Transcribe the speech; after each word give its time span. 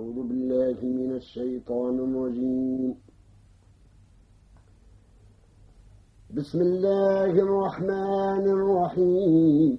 أعوذ 0.00 0.28
بالله 0.28 0.78
من 0.82 1.16
الشيطان 1.16 1.98
الرجيم. 1.98 2.94
بسم 6.36 6.60
الله 6.60 7.30
الرحمن 7.30 8.44
الرحيم. 8.56 9.78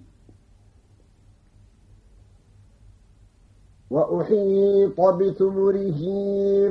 وأحيط 3.89 4.99
بثمره 5.01 6.01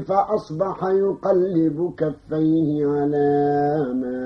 فأصبح 0.09 0.85
يقلب 0.85 1.95
كفيه 1.97 2.87
على 2.87 3.35
ما 4.03 4.23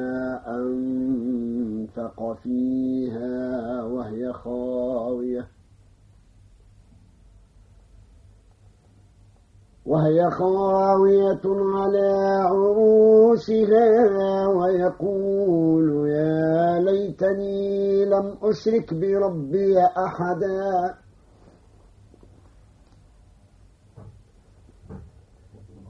أنفق 0.57 2.33
فيها 2.43 3.83
وهي 3.85 4.33
خاوية. 4.33 5.54
وهي 9.87 10.31
خاوية 10.31 11.45
على 11.77 12.11
عروشها 12.49 13.89
ويقول 14.49 16.09
يا 16.09 16.79
ليتني 16.81 18.05
لم 18.05 18.37
أشرك 18.43 18.95
بربي 18.95 19.79
أحدا. 19.79 20.95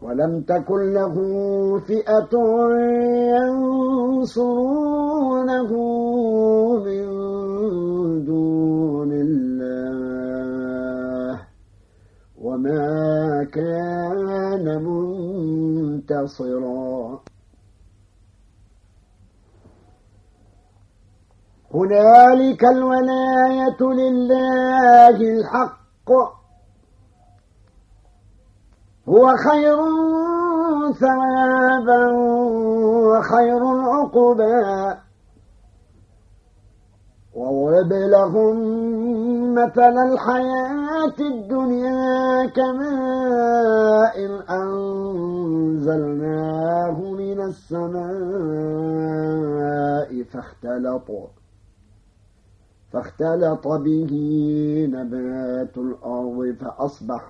ولم 0.03 0.41
تكن 0.41 0.93
له 0.93 1.15
فئة 1.79 2.35
ينصرونه 4.25 4.91
من 6.85 7.05
دون 8.25 9.13
الله. 9.13 9.44
وما 12.65 13.45
كان 13.53 14.67
منتصرا. 16.05 17.21
هنالك 21.75 22.65
الولاية 22.65 23.81
لله 23.81 25.17
الحق. 25.17 26.11
هو 29.09 29.27
خير 29.37 29.79
ثوابا 30.93 32.03
وخير 33.09 33.63
عقبا. 33.65 34.99
لهم 37.93 38.57
مثل 39.55 39.95
الحياة 40.09 41.19
الدنيا 41.21 42.47
كماء 42.47 44.17
أنزلناه 45.65 46.97
من 47.01 47.41
السماء 47.41 48.05
فاختلط 50.23 51.09
فاختلط 52.93 53.65
به 53.69 54.13
نبات 54.91 55.79
الأرض 55.79 56.57
فأصبح 56.61 57.23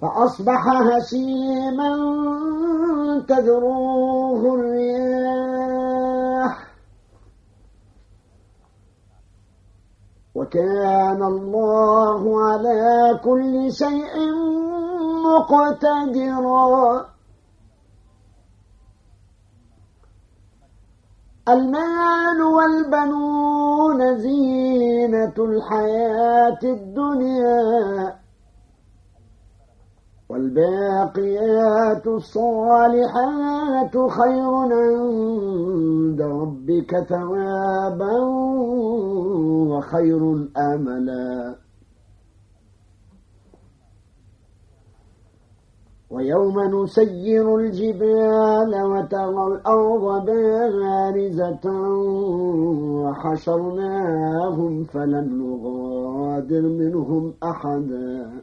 فأصبح 0.00 0.62
هشيما 0.68 1.90
تذروه 3.28 4.54
الرياح. 4.54 5.25
وكان 10.36 11.22
الله 11.22 12.22
على 12.44 13.20
كل 13.24 13.72
شيء 13.72 14.14
مقتدرا. 15.24 17.06
المال 21.48 22.42
والبنون 22.42 24.16
زينة 24.18 25.36
الحياة 25.38 26.58
الدنيا. 26.64 28.25
والباقيات 30.28 32.06
الصالحات 32.06 33.94
خير 34.18 34.52
عند 34.72 36.20
ربك 36.22 36.90
ثوابا 37.08 38.16
وخير 39.70 40.48
أملا 40.56 41.56
ويوم 46.10 46.82
نسير 46.82 47.56
الجبال 47.56 48.72
وترى 48.92 49.46
الأرض 49.46 50.26
بارزة 50.26 51.64
وحشرناهم 53.02 54.84
فلم 54.84 55.26
نغادر 55.42 56.62
منهم 56.62 57.34
أحدا. 57.42 58.42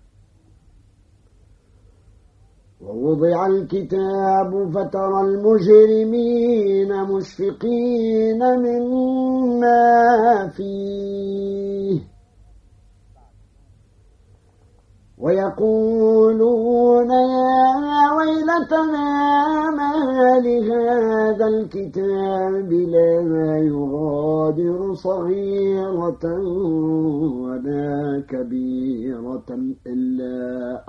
ووضع 2.81 3.47
الكتاب 3.47 4.71
فترى 4.73 5.21
المجرمين 5.21 7.03
مشفقين 7.03 8.39
مما 8.39 9.81
فيه. 10.55 11.99
ويقولون 15.17 16.41
الكتاب 21.59 22.69
لا 22.71 23.57
يغادر 23.57 24.93
صغيرة 24.93 26.23
ولا 27.43 28.23
كبيرة 28.29 29.49
إلا 29.87 30.39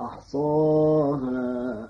أحصاها. 0.01 1.89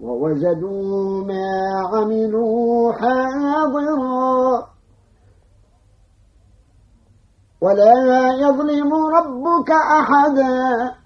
ووجدوا 0.00 1.24
ما 1.24 1.48
عملوا 1.92 2.92
حاضرا 2.92 4.66
ولا 7.62 7.94
يظلم 8.40 8.90
ربك 9.16 9.70
أحدا. 9.70 11.05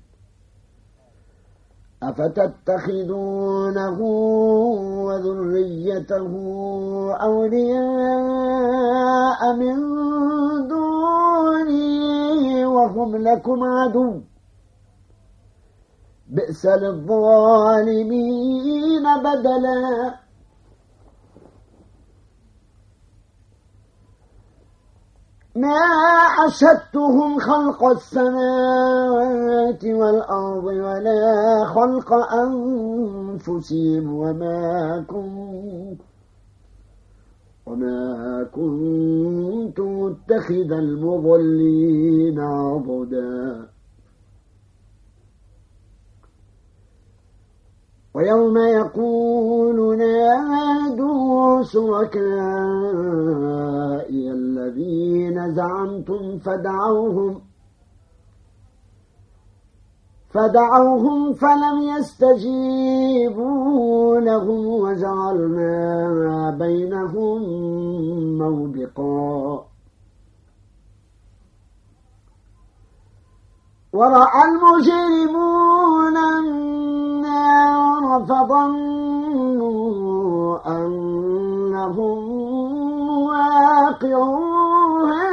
أفتتخذونه 2.03 3.99
وذريته 5.05 6.33
أولياء 7.21 8.61
من 9.55 9.75
دوني 10.67 12.65
وهم 12.65 13.17
لكم 13.17 13.63
عدو. 13.63 14.21
بئس 16.29 16.65
للظالمين 16.65 17.83
بدلا. 19.23 20.13
ما 25.61 25.81
أشهدتهم 26.47 27.39
خلق 27.39 27.81
السماوات 27.97 29.83
والأرض 29.85 30.63
ولا 30.63 31.65
خلق 31.65 32.09
أنفسهم 32.43 34.13
وما 34.21 35.05
كنت 35.07 36.01
وما 37.65 38.03
كنت 38.55 39.79
متخذ 39.79 40.71
المضلين 40.71 42.39
عضدا. 42.39 43.67
ويوم 48.13 48.57
يقول 48.57 49.97
نادوا 49.97 51.63
شركائي 51.63 52.21
الذين 54.31 55.53
زعمتم 55.53 56.39
فدعوهم 56.39 57.41
فدعوهم 60.33 61.33
فلم 61.33 61.81
يستجيبوا 61.97 63.39
لهم 64.19 64.65
وجعلنا 64.67 66.55
بينهم 66.59 67.41
موبقا. 68.37 69.65
ورأى 73.93 74.43
المجرمون 74.51 76.17
فظنوا 78.19 79.81
أنهم 80.67 82.17
واقعوها 83.27 85.27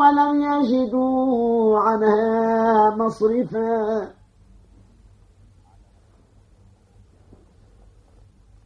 ولم 0.00 0.34
يجدوا 0.42 1.78
عنها 1.78 2.96
مصرفا. 2.96 4.08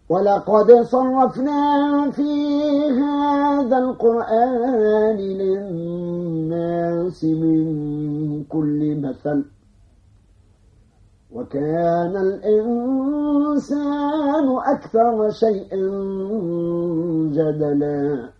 ولقد 0.08 0.82
صرفنا 0.82 1.60
في 2.10 2.32
هذا 2.90 3.78
القرآن 3.78 5.16
للناس 5.16 7.24
من 7.24 8.44
كل 8.44 9.00
مثل. 9.02 9.44
وكان 11.36 12.16
الإنسان 12.16 13.76
أكثر 14.74 15.30
شيء 15.30 15.70
جدلا. 17.36 18.32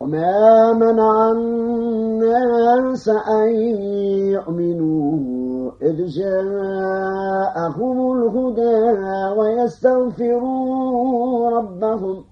وما 0.00 0.72
منع 0.72 1.32
الناس 1.32 3.08
أن 3.08 3.48
يؤمنوا 4.36 5.70
إذ 5.82 6.06
جاءهم 6.06 7.96
الهدى 8.12 8.80
ويستغفروا 9.38 10.80
ربهم. 11.50 12.31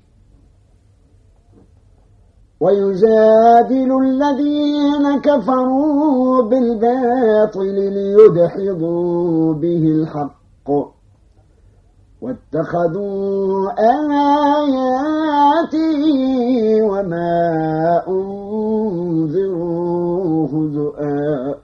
ويجادل 2.61 3.89
الذين 4.05 5.05
كفروا 5.19 6.43
بالباطل 6.49 7.75
ليدحضوا 7.97 9.53
به 9.53 9.83
الحق. 9.97 10.67
واتخذوا 12.21 13.69
آياتي 14.61 15.81
وما 16.81 17.33
أنذروا 18.07 19.67
هزؤا. 20.47 21.60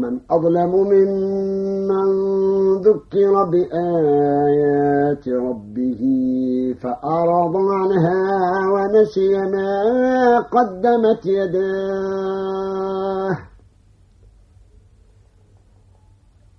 ومن 0.00 0.20
أظلم 0.30 0.72
ممن 0.92 2.08
ذكر 2.80 3.44
بآيات 3.52 5.28
ربه 5.28 6.02
فأعرض 6.82 7.54
عنها 7.56 8.22
ونسي 8.72 9.32
ما 9.32 9.70
قدمت 10.38 11.26
يداه. 11.26 12.50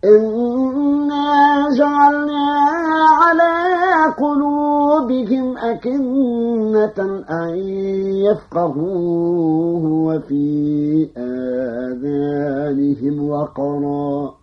إنا 0.05 1.29
جعلنا 1.77 2.45
على 3.21 3.53
قلوبهم 5.11 5.57
أكنة 5.57 7.23
أن 7.29 7.55
يفقهوه 8.25 9.85
وفي 9.85 11.09
آذانهم 11.17 13.29
وقرا. 13.29 14.35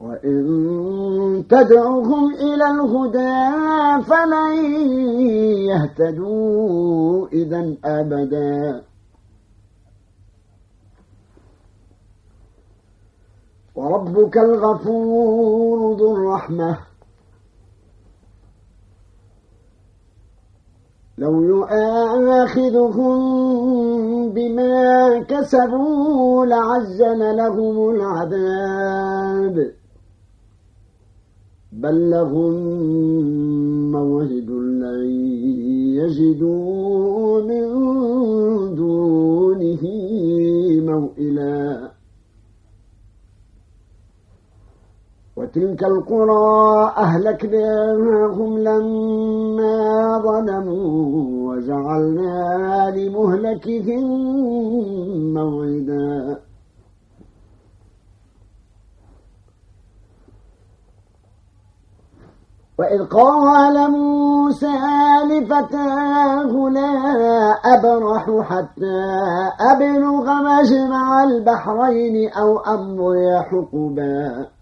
وإن 0.00 1.44
تدعوهم 1.50 2.34
إلى 2.34 2.70
الهدى 2.70 3.36
فلن 4.06 4.54
يهتدوا 5.68 7.28
إذا 7.32 7.74
أبداً. 7.84 8.82
وربك 13.74 14.38
الغفور 14.38 15.96
ذو 15.96 16.16
الرحمة. 16.16 16.85
لو 21.26 21.42
يؤاخذهم 21.42 23.18
بما 24.32 25.18
كسبوا 25.18 26.46
لعزل 26.46 27.36
لهم 27.36 27.90
العذاب. 27.90 29.72
بل 31.72 32.10
لهم 32.10 32.54
موعد 33.92 34.50
لن 34.50 35.10
يجدوا 35.98 37.42
من 37.42 37.64
دونه 38.74 39.82
موئلاً. 40.80 41.85
وتلك 45.36 45.84
القرى 45.84 46.92
أهلكناهم 46.96 48.58
لما 48.58 50.18
ظلموا 50.18 51.48
وجعلنا 51.48 52.90
لمهلكهم 52.96 54.04
موعدا. 55.34 56.40
وإذ 62.78 63.04
قال 63.04 63.90
موسى 63.90 64.78
لفتاه 65.30 66.52
لا 66.70 66.92
أبرح 67.74 68.24
حتى 68.40 69.00
أبلغ 69.72 70.26
مجمع 70.50 71.24
البحرين 71.24 72.32
أو 72.32 72.58
أمضي 72.58 73.38
حقبا. 73.48 74.55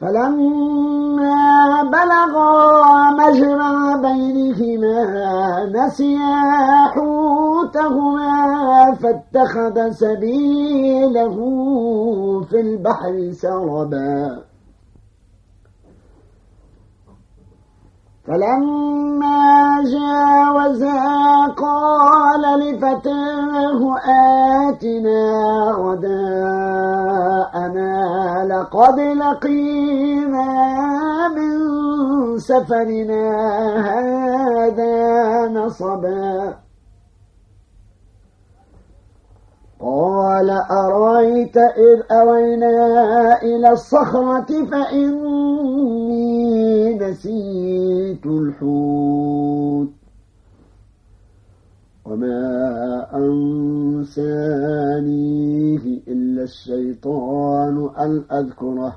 فلما 0.00 1.82
بلغا 1.82 3.10
مجرى 3.10 3.78
بينهما 4.02 4.98
نسيا 5.74 6.36
حوتهما 6.94 8.34
فاتخذ 9.02 9.90
سبيله 9.90 11.36
في 12.50 12.60
البحر 12.60 13.30
سربا. 13.32 14.47
فلما 18.28 19.82
جاوزا 19.82 21.00
قال 21.56 22.42
لفتاه 22.60 23.80
آتنا 24.68 25.22
غداءنا 25.78 26.68
لقد 28.44 29.00
لقينا 29.00 30.48
من 31.28 31.58
سفرنا 32.38 33.24
هذا 33.90 34.96
نصبا. 35.48 36.54
قال 39.80 40.50
أرأيت 40.70 41.56
إذ 41.56 41.98
أوينا 42.10 42.76
إلى 43.42 43.70
الصخرة 43.70 44.50
فإني 44.70 46.07
نسيت 47.02 48.26
الحوت 48.26 49.90
وما 52.04 53.06
أنسانيه 54.68 55.84
إلا 56.08 56.42
الشيطان 56.42 57.90
أن 57.98 58.24
أذكره 58.38 58.96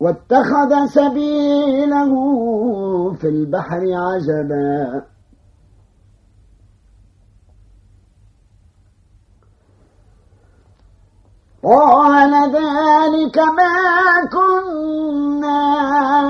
واتخذ 0.00 0.86
سبيله 0.86 2.12
في 3.12 3.28
البحر 3.28 3.80
عجبا 3.92 5.02
قال 11.66 12.32
ذلك 12.52 13.38
ما 13.38 13.74
كنا 14.32 15.58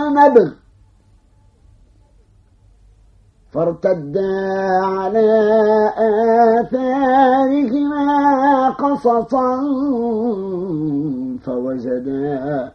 نبغ 0.08 0.48
فارتدا 3.52 4.32
على 4.82 5.28
آثارهما 6.60 8.10
قصصا 8.70 9.50
فوجدا 11.44 12.72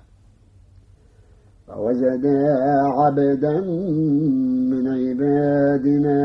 فوجدا 1.68 2.40
عبدا 2.98 3.62
من 4.72 4.86
عبادنا 4.88 6.20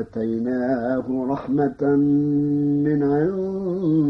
آتيناه 0.00 1.06
رحمة 1.30 1.82
من 2.84 3.00
عندنا 3.02 4.09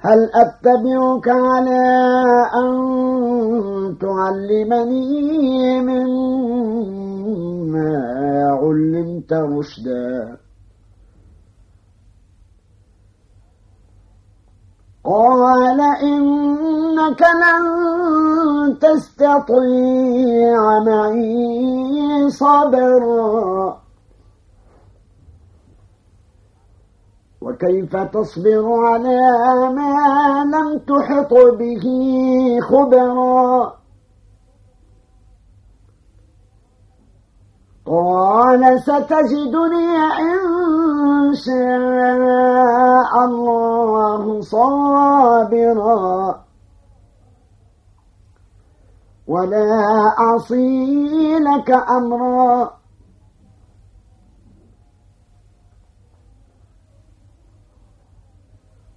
هل 0.00 0.30
أتبعك 0.34 1.28
على 1.28 1.84
أن 2.54 3.98
تعلمني 4.00 5.80
مما 5.80 6.28
علمت 8.62 9.32
رشدا؟ 9.32 10.38
قال 15.04 15.80
إنك 15.80 17.22
لن 17.22 17.66
تستطيع 18.78 20.60
معي 20.86 22.30
صبرا. 22.30 23.77
وكيف 27.48 27.96
تصبر 27.96 28.72
على 28.84 29.20
ما 29.74 30.44
لم 30.44 30.78
تحط 30.78 31.32
به 31.58 31.84
خبرا؟ 32.60 33.72
قال 37.86 38.80
ستجدني 38.80 39.96
إن 40.20 41.34
شاء 41.34 43.24
الله 43.24 44.40
صابرا. 44.40 46.14
ولا 49.28 49.82
أعصي 50.18 51.38
لك 51.38 51.70
أمرا. 51.70 52.77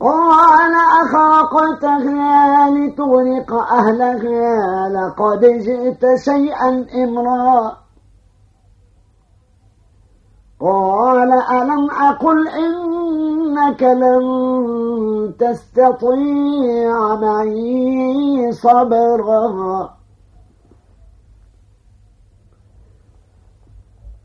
قال 0.00 0.74
أخرقتها 1.02 2.70
لتغرق 2.70 3.52
أهلها 3.52 4.88
لقد 4.88 5.40
جئت 5.40 6.04
شيئا 6.24 6.86
إمرا. 7.04 7.76
قال 10.60 11.32
ألم 11.32 11.90
أقل 11.90 12.48
إنك 12.48 13.82
لن 13.82 14.24
تستطيع 15.38 17.14
معي 17.14 18.52
صبرا؟ 18.52 19.97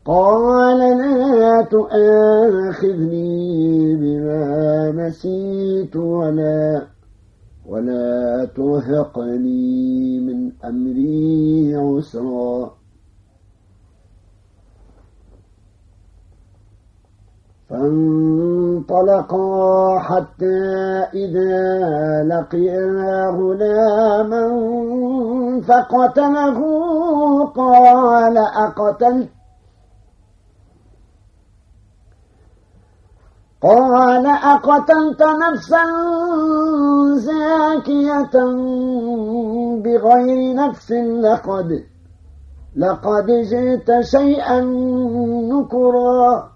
قال 0.04 0.78
لا 0.78 1.62
تؤاخذني 1.70 3.26
بما 3.96 4.92
نسيت 4.92 5.96
ولا 5.96 6.86
ولا 7.66 8.44
ترهقني 8.56 10.20
من 10.20 10.52
أمري 10.64 11.76
عسرا. 11.76 12.84
فانطلقا 17.70 19.48
حتى 19.98 20.60
إذا 21.14 21.56
لقيا 22.24 23.30
غلاما 23.30 24.44
فقتله 25.68 26.58
قال 27.44 28.38
أقتلت 28.38 29.33
قال 33.64 34.26
أقتلت 34.26 35.22
نفسا 35.22 35.84
زاكية 37.16 38.36
بغير 39.84 40.54
نفس 40.54 40.92
لقد 40.92 41.84
لقد 42.76 43.26
جئت 43.26 44.00
شيئا 44.00 44.60
نكرا. 45.52 46.54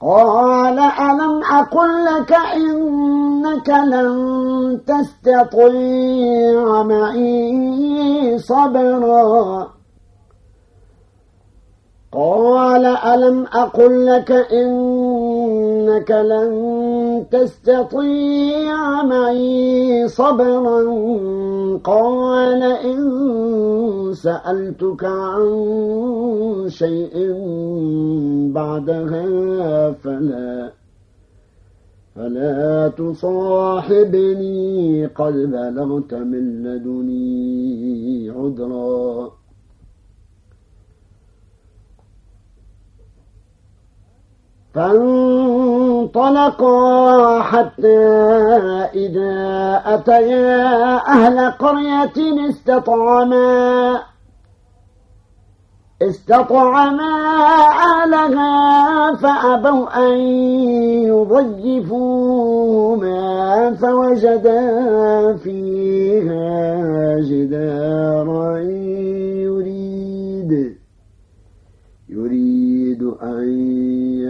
قال 0.00 0.78
ألم 0.78 1.42
أقل 1.52 2.04
لك 2.04 2.32
إنك 3.52 3.68
لن 3.68 4.80
تستطيع 4.86 6.82
معي 6.82 8.38
صبرا. 8.38 9.68
قال 12.12 12.86
ألم 12.86 13.46
أقل 13.52 14.06
لك 14.06 14.30
إنك 14.32 16.10
لن 16.10 16.52
تستطيع 17.30 19.02
معي 19.02 20.08
صبرا؟ 20.08 20.82
قال 21.84 22.62
إن 22.62 23.00
سألتك 24.14 25.04
عن 25.04 26.66
شيء 26.68 27.32
بعدها 28.54 29.92
فلا. 29.92 30.81
فلا 32.16 32.88
تصاحبني 32.98 34.56
قد 35.06 35.32
بلغت 35.32 36.14
من 36.14 36.62
لدني 36.62 38.30
عذرا. 38.30 39.42
فانطلقا 46.02 46.72
حتى 47.42 47.98
إذا 48.94 49.82
أتيا 49.84 50.96
أهل 50.96 51.50
قرية 51.50 52.48
استطعما 52.48 54.02
استطعما 56.02 57.12
أهلها 57.68 58.81
فأبوا 59.22 60.08
أن 60.08 60.18
يضيفوهما 61.06 62.42
فوجدا 63.74 64.60
فيها 65.36 67.20
جدارا 67.20 68.58
يريد. 69.38 70.76
يريد 72.08 73.02
أن 73.02 73.48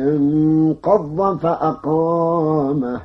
انقض 0.09 1.39
فأقامه. 1.39 3.01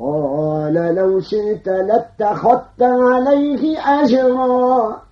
قال 0.00 0.74
لو 0.74 1.20
شئت 1.20 1.68
لاتخذت 1.68 2.82
عليه 2.82 3.78
أجرا. 3.78 5.07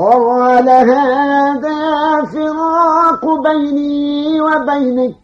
قال 0.00 0.68
هذا 0.68 1.80
فراق 2.32 3.24
بيني 3.44 4.40
وبينك. 4.40 5.16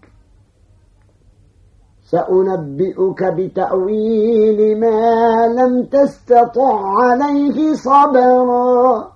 سأنبئك 2.05 3.25
بتأويل 3.25 4.81
ما 4.81 5.01
لم 5.47 5.85
تستطع 5.85 6.75
عليه 7.03 7.73
صبرا. 7.73 9.16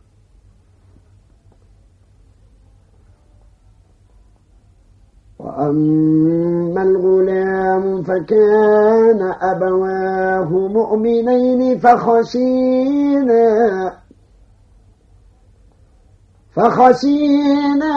وأما 5.45 6.83
الغلام 6.83 8.03
فكان 8.03 9.21
أبواه 9.41 10.49
مؤمنين 10.49 11.79
فخشينا 11.79 13.45
فخشينا 16.55 17.95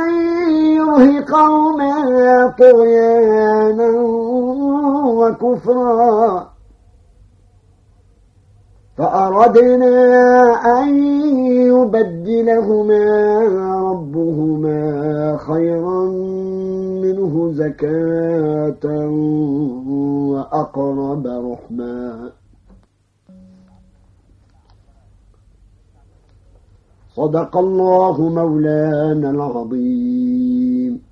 أن 0.00 0.10
يرهقهما 0.78 1.94
طغيانا 2.58 3.90
وكفرا. 5.18 6.53
فأردنا 8.96 9.96
أن 10.80 10.88
يبدلهما 11.66 13.38
ربهما 13.90 15.36
خيرا 15.36 16.04
منه 17.02 17.52
زكاة 17.52 19.08
وأقرب 20.30 21.26
رحمًا. 21.26 22.30
صدق 27.16 27.56
الله 27.56 28.28
مولانا 28.28 29.30
العظيم. 29.30 31.03